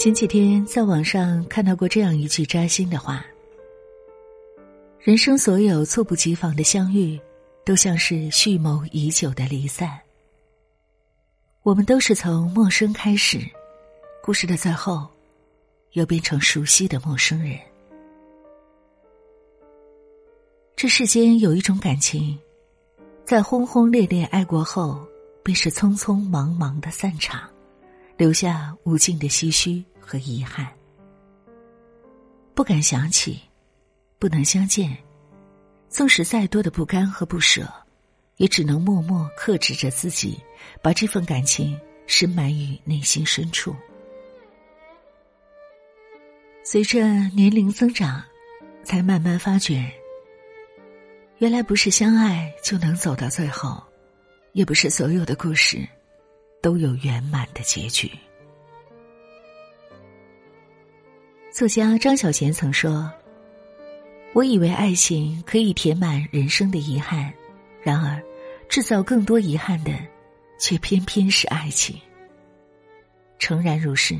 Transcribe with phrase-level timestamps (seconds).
[0.00, 3.22] 前几天在网上看到过这样一句扎心的话
[4.98, 7.20] ：“人生所有猝不及防的相遇，
[7.66, 10.00] 都像是蓄谋已久的离散。
[11.62, 13.40] 我们都是从陌生开始，
[14.22, 15.06] 故事的最后，
[15.92, 17.58] 又变成熟悉的陌生人。
[20.76, 22.38] 这世间有一种感情，
[23.26, 25.06] 在轰轰烈烈爱过后，
[25.42, 27.46] 便是匆匆忙忙的散场，
[28.16, 30.66] 留下无尽的唏嘘。”和遗憾，
[32.52, 33.40] 不敢想起，
[34.18, 34.96] 不能相见。
[35.88, 37.72] 纵使再多的不甘和不舍，
[38.38, 40.40] 也只能默默克制着自己，
[40.82, 43.72] 把这份感情深埋于内心深处。
[46.64, 48.20] 随着年龄增长，
[48.82, 49.88] 才慢慢发觉，
[51.38, 53.80] 原来不是相爱就能走到最后，
[54.54, 55.88] 也不是所有的故事
[56.60, 58.10] 都有圆满的结局。
[61.60, 63.12] 作家张小娴曾说
[64.32, 67.30] ：“我以为爱情可以填满人生的遗憾，
[67.82, 68.18] 然而，
[68.66, 69.92] 制造更多遗憾的，
[70.58, 71.94] 却偏偏是爱情。”
[73.38, 74.16] 诚然如是。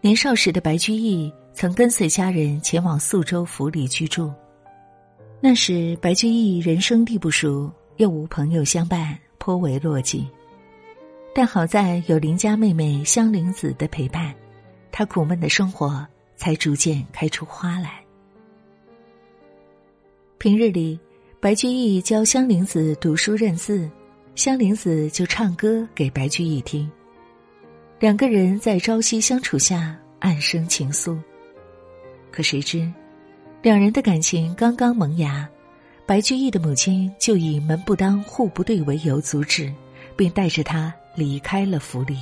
[0.00, 4.32] 年少时的白居易曾跟随家人前往宿州府里居住，
[5.38, 10.24] 那时白居易人生地不熟，又无朋友相伴，颇为落寂。
[11.34, 14.34] 但好在有邻家妹妹香菱子的陪伴。
[14.98, 18.02] 他苦闷的生活才逐渐开出花来。
[20.38, 20.98] 平日里，
[21.38, 23.90] 白居易教香菱子读书认字，
[24.36, 26.90] 香菱子就唱歌给白居易听。
[28.00, 31.18] 两个人在朝夕相处下暗生情愫。
[32.30, 32.90] 可谁知，
[33.60, 35.46] 两人的感情刚刚萌芽，
[36.06, 39.70] 白居易的母亲就以门不当户不对为由阻止，
[40.16, 42.16] 并带着他离开了府里。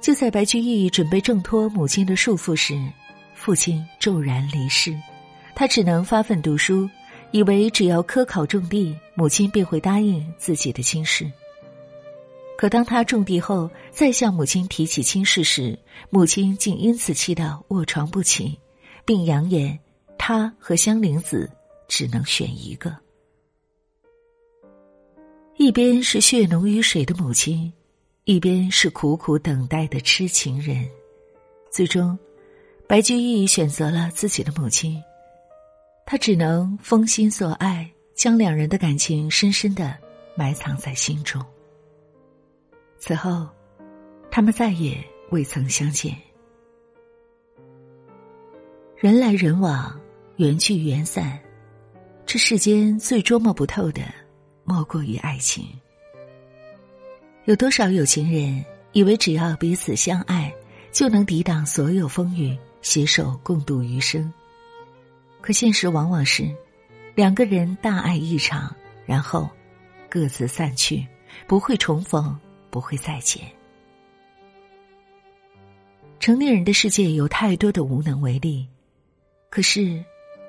[0.00, 2.80] 就在白居易准备挣脱母亲的束缚时，
[3.34, 4.96] 父亲骤然离世，
[5.54, 6.88] 他只能发奋读书，
[7.32, 11.30] 以为只要科考中第，母亲便会答应自己的亲事。
[12.56, 18.58] 可当他中第后，再向母亲提起亲事时，母亲竟因此气到卧床不起，
[19.04, 19.78] 并扬言
[20.16, 21.50] 他和香菱子
[21.88, 22.96] 只能选一个。
[25.56, 27.72] 一边是血浓于水的母亲。
[28.26, 30.84] 一边是苦苦等待的痴情人，
[31.70, 32.18] 最终，
[32.88, 35.00] 白居易选择了自己的母亲，
[36.04, 39.96] 他只能封心所爱，将两人的感情深深的
[40.34, 41.40] 埋藏在心中。
[42.98, 43.48] 此后，
[44.28, 44.98] 他们再也
[45.30, 46.12] 未曾相见。
[48.96, 49.96] 人来人往，
[50.34, 51.38] 缘聚缘散，
[52.26, 54.02] 这世间最捉摸不透的，
[54.64, 55.64] 莫过于爱情。
[57.46, 60.52] 有多少有情人以为只要彼此相爱，
[60.90, 64.32] 就能抵挡所有风雨，携手共度余生？
[65.40, 66.50] 可现实往往是，
[67.14, 68.74] 两个人大爱一场，
[69.04, 69.48] 然后
[70.10, 71.06] 各自散去，
[71.46, 72.36] 不会重逢，
[72.68, 73.44] 不会再见。
[76.18, 78.66] 成年人的世界有太多的无能为力，
[79.50, 80.04] 可是，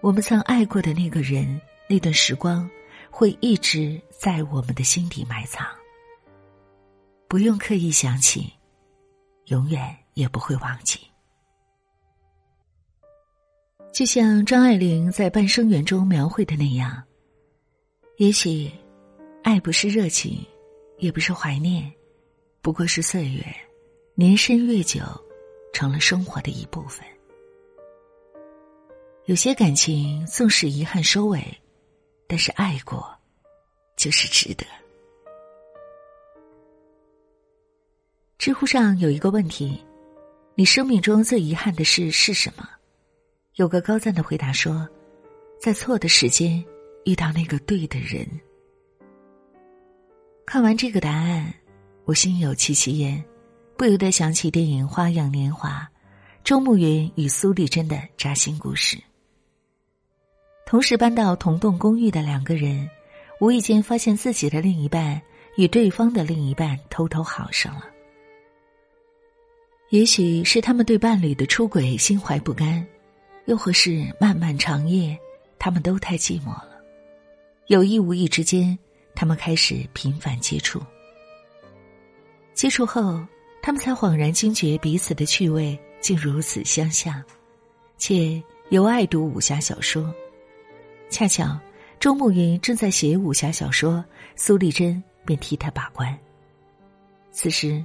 [0.00, 2.66] 我们曾爱过的那个人，那段时光，
[3.10, 5.66] 会一直在我们的心底埋藏。
[7.28, 8.50] 不用刻意想起，
[9.48, 10.98] 永远也不会忘记。
[13.92, 17.02] 就像张爱玲在《半生缘》中描绘的那样，
[18.16, 18.70] 也许，
[19.42, 20.42] 爱不是热情，
[20.96, 21.92] 也不是怀念，
[22.62, 23.44] 不过是岁月，
[24.14, 25.02] 年深月久，
[25.74, 27.06] 成了生活的一部分。
[29.26, 31.44] 有些感情纵使遗憾收尾，
[32.26, 33.06] 但是爱过，
[33.96, 34.64] 就是值得。
[38.38, 39.84] 知乎上有一个问题：
[40.54, 42.68] 你生命中最遗憾的事是什么？
[43.56, 44.88] 有个高赞的回答说，
[45.60, 46.64] 在错的时间
[47.04, 48.24] 遇到那个对的人。
[50.46, 51.52] 看完这个答案，
[52.04, 53.22] 我心有戚戚焉，
[53.76, 55.80] 不由得想起电影《花样年华》，
[56.44, 58.96] 周慕云与苏丽珍的扎心故事。
[60.64, 62.88] 同时搬到同栋公寓的两个人，
[63.40, 65.20] 无意间发现自己的另一半
[65.56, 67.86] 与对方的另一半偷偷好上了。
[69.90, 72.86] 也许是他们对伴侣的出轨心怀不甘，
[73.46, 75.18] 又或是漫漫长夜，
[75.58, 76.68] 他们都太寂寞了。
[77.68, 78.78] 有意无意之间，
[79.14, 80.78] 他们开始频繁接触。
[82.52, 83.18] 接触后，
[83.62, 87.22] 他们才恍然惊觉彼此的趣味竟如此相像，
[87.96, 90.14] 且尤爱读武侠小说。
[91.08, 91.58] 恰巧
[91.98, 94.04] 周慕云正在写武侠小说，
[94.36, 96.14] 苏丽珍便替他把关。
[97.32, 97.82] 此时。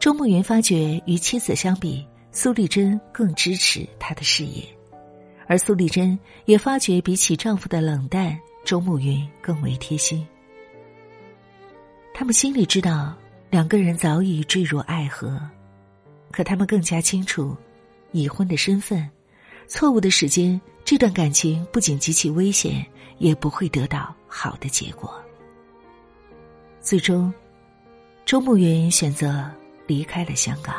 [0.00, 2.02] 周慕云发觉，与妻子相比，
[2.32, 4.64] 苏丽珍更支持他的事业，
[5.46, 10.26] 而苏丽珍也发觉，比起丈夫的冷淡，周慕云更为贴心。
[12.14, 13.14] 他们心里知道，
[13.50, 15.38] 两个人早已坠入爱河，
[16.30, 17.54] 可他们更加清楚，
[18.12, 19.06] 已婚的身份，
[19.68, 22.82] 错误的时间，这段感情不仅极其危险，
[23.18, 25.22] 也不会得到好的结果。
[26.80, 27.30] 最终，
[28.24, 29.44] 周慕云选择
[29.90, 30.76] 离开了香港。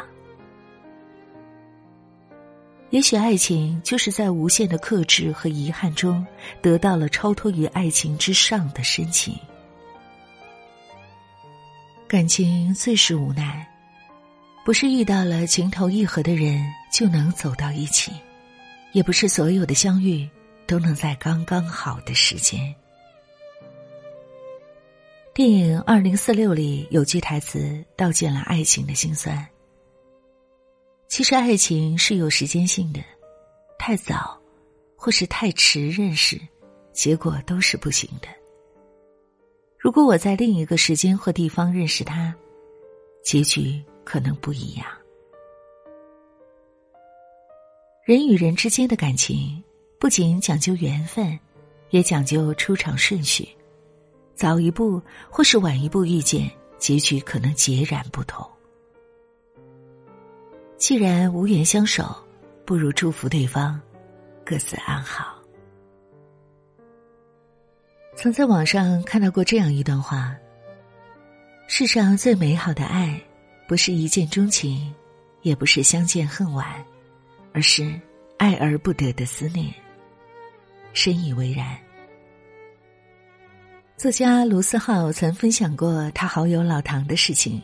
[2.91, 6.25] 也许爱情就是在无限的克制和遗憾中，
[6.61, 9.37] 得到了超脱于爱情之上的深情。
[12.07, 13.67] 感情最是无奈，
[14.63, 18.13] 不是遇到了情投意合的人就能走到一起，
[18.93, 20.29] 也不是所有的相遇
[20.65, 22.73] 都能在刚刚好的时间。
[25.33, 29.47] 电影《二零四六》里有句台词道尽了爱情的辛酸。
[31.07, 32.99] 其实爱情是有时间性的，
[33.79, 34.37] 太早
[34.93, 36.37] 或是太迟认识，
[36.91, 38.27] 结果都是不行的。
[39.79, 42.35] 如果我在另一个时间或地方认识他，
[43.23, 44.85] 结局可能不一样。
[48.03, 49.63] 人与人之间的感情，
[49.97, 51.39] 不仅讲究缘分，
[51.91, 53.47] 也讲究出场顺序。
[54.41, 54.99] 早一步
[55.29, 56.49] 或是晚一步遇见，
[56.79, 58.43] 结局可能截然不同。
[60.77, 62.15] 既然无缘相守，
[62.65, 63.79] 不如祝福对方
[64.43, 65.39] 各自安好。
[68.15, 70.35] 曾在网上看到过这样一段话：
[71.67, 73.21] 世上最美好的爱，
[73.67, 74.91] 不是一见钟情，
[75.43, 76.83] 也不是相见恨晚，
[77.53, 77.93] 而是
[78.39, 79.71] 爱而不得的思念。
[80.93, 81.77] 深以为然。
[84.01, 87.62] 作家卢思浩曾分享过他好友老唐的事情。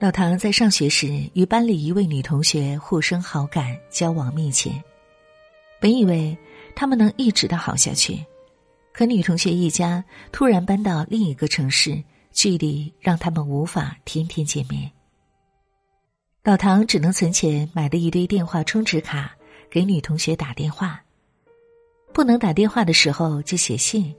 [0.00, 4.72] 老唐在上学时与班里一位女同学互生好感，交往密切，
[5.80, 6.36] 本以为
[6.74, 8.18] 他们能一直的好下去。
[8.92, 14.90] 可女同学一家突然搬到另一个城市，距离让他们无法天天见面。
[16.42, 19.30] 老唐只能存钱买了一堆电话充值卡，
[19.70, 21.00] 给女同学打电话。
[22.12, 24.12] 不能打电话的时候就写信，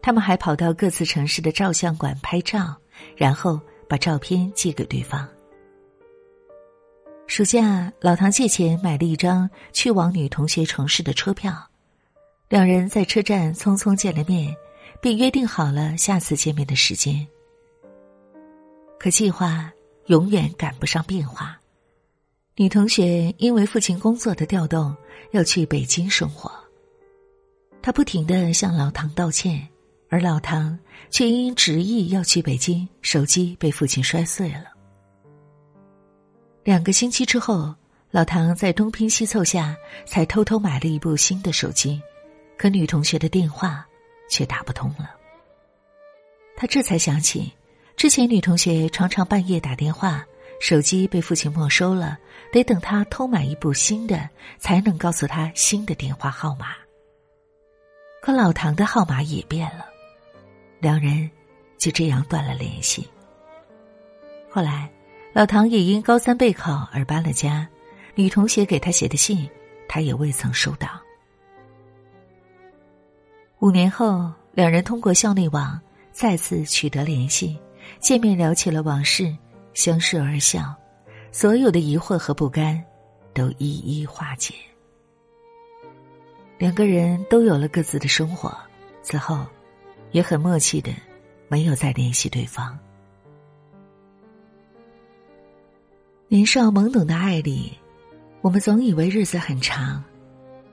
[0.00, 2.76] 他们还跑到各自城市的照相馆拍照，
[3.16, 5.28] 然后把照片寄给对方。
[7.26, 11.52] 暑假，老唐借钱买了一张去往女同学城市的车票。
[12.48, 14.56] 两人在车站匆匆见了面，
[15.02, 17.26] 并约定好了下次见面的时间。
[18.98, 19.70] 可计划
[20.06, 21.60] 永远赶不上变化，
[22.56, 24.96] 女同学因为父亲工作的调动
[25.32, 26.50] 要去北京生活，
[27.82, 29.68] 她不停的向老唐道歉，
[30.08, 30.78] 而老唐
[31.10, 34.64] 却因执意要去北京，手机被父亲摔碎了。
[36.64, 37.74] 两个星期之后，
[38.10, 39.76] 老唐在东拼西凑下
[40.06, 42.00] 才偷偷买了一部新的手机。
[42.56, 43.86] 可女同学的电话
[44.28, 45.10] 却打不通了，
[46.56, 47.52] 他这才想起，
[47.96, 50.26] 之前女同学常常半夜打电话，
[50.60, 52.18] 手机被父亲没收了，
[52.50, 54.28] 得等他偷买一部新的，
[54.58, 56.74] 才能告诉他新的电话号码。
[58.20, 59.86] 可老唐的号码也变了，
[60.80, 61.28] 两人
[61.76, 63.08] 就这样断了联系。
[64.50, 64.90] 后来，
[65.32, 67.68] 老唐也因高三备考而搬了家，
[68.14, 69.48] 女同学给他写的信，
[69.88, 70.88] 他也未曾收到。
[73.60, 75.80] 五年后，两人通过校内网
[76.12, 77.58] 再次取得联系，
[77.98, 79.36] 见面聊起了往事，
[79.74, 80.74] 相视而笑，
[81.32, 82.82] 所有的疑惑和不甘
[83.34, 84.54] 都一一化解。
[86.56, 88.56] 两个人都有了各自的生活，
[89.02, 89.46] 此后
[90.10, 90.92] 也很默契的
[91.48, 92.78] 没有再联系对方。
[96.28, 97.72] 年少懵懂的爱里，
[98.40, 100.02] 我们总以为日子很长，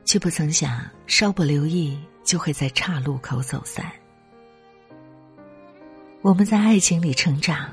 [0.04, 1.98] 却不曾想稍不留意。
[2.25, 3.86] 就会在岔路口走散。
[6.24, 7.72] 我们在爱情里成长，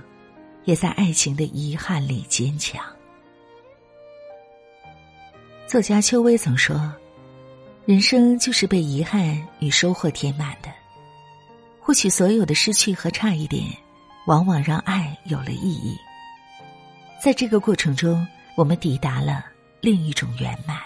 [0.64, 2.84] 也在爱情的遗憾里坚强。
[5.66, 6.94] 作家邱薇曾说
[7.86, 10.68] ：“人生就是被遗憾与收获填满的。
[11.82, 13.64] 或许所有的失去和差一点，
[14.26, 15.96] 往往让爱有了意义。
[17.22, 18.24] 在这个过程中，
[18.56, 19.44] 我们抵达了
[19.80, 20.78] 另一种圆满。”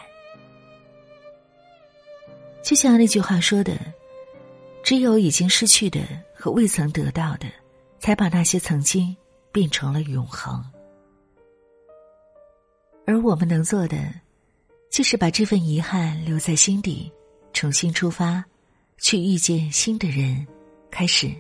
[2.65, 3.79] 就像那句话说的
[4.83, 6.01] ：“只有已经失去的
[6.35, 7.47] 和未曾得到的，
[8.01, 9.15] 才把那些曾经
[9.53, 10.65] 变成了永恒。
[13.07, 13.99] 而我们能做的，
[14.91, 17.13] 就是把这份遗憾留在心底，
[17.53, 18.45] 重新出发，
[18.99, 20.45] 去遇见新的人，
[20.91, 21.31] 开始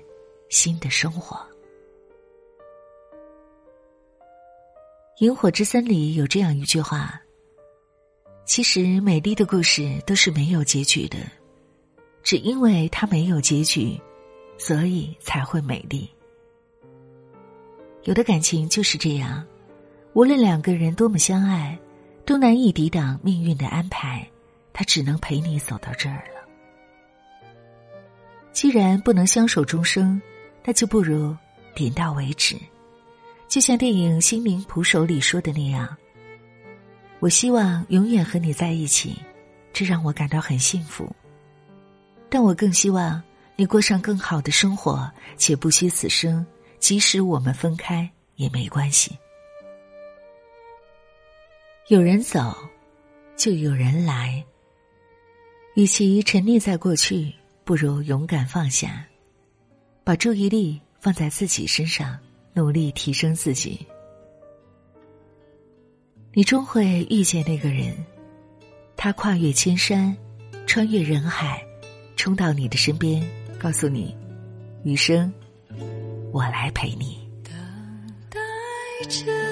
[0.48, 1.38] 新的生活。
[5.20, 7.18] 萤火之森》里有这样一句话
[8.44, 11.16] ：“其实美丽的故事都是没有结局的，
[12.22, 13.98] 只因为它没有结局，
[14.58, 16.08] 所以才会美丽。”
[18.04, 19.44] 有的感情就是这样，
[20.12, 21.78] 无论两个人多么相爱，
[22.26, 24.30] 都难以抵挡命运的安排，
[24.72, 26.35] 他只能陪你走到这儿了。
[28.56, 30.18] 既然不能相守终生，
[30.64, 31.36] 那就不如
[31.74, 32.56] 点到为止。
[33.46, 35.94] 就像电影《心灵捕手》里说的那样，
[37.18, 39.14] 我希望永远和你在一起，
[39.74, 41.14] 这让我感到很幸福。
[42.30, 43.22] 但我更希望
[43.56, 46.44] 你过上更好的生活，且不惜此生。
[46.78, 49.18] 即使我们分开也没关系。
[51.88, 52.56] 有人走，
[53.36, 54.42] 就有人来。
[55.74, 57.34] 与其沉溺在过去，
[57.66, 59.04] 不如勇敢放下，
[60.04, 62.16] 把注意力放在自己身上。
[62.54, 63.86] 努力提升自己，
[66.32, 67.94] 你终会遇见那个人，
[68.96, 70.16] 他跨越千山，
[70.66, 71.62] 穿越人海，
[72.16, 73.22] 冲到你的身边，
[73.58, 74.16] 告诉你：
[74.84, 75.30] 余生，
[76.32, 77.28] 我来陪你。
[77.44, 77.52] 等
[78.30, 78.40] 待
[79.06, 79.45] 着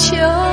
[0.00, 0.49] 求，